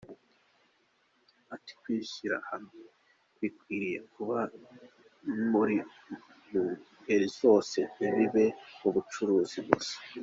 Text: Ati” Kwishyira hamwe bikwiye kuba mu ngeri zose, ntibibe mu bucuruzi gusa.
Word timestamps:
Ati” 1.55 1.73
Kwishyira 1.81 2.37
hamwe 2.49 2.79
bikwiye 3.39 3.97
kuba 4.13 4.37
mu 5.49 5.61
ngeri 6.99 7.27
zose, 7.41 7.77
ntibibe 7.93 8.45
mu 8.79 8.87
bucuruzi 8.95 9.59
gusa. 9.67 9.95